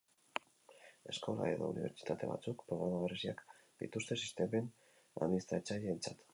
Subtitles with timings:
[1.13, 3.45] Eskola edo unibertsitate batzuk programa bereziak
[3.85, 6.29] dituzte sistemen administratzaileentzat.